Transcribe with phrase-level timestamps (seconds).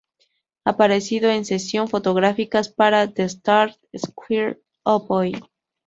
[0.65, 5.33] Ha aparecido en sesiones fotográficas para "The Star", "Esquire", "Oh Boy!